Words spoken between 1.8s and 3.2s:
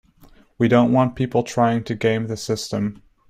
to game the system.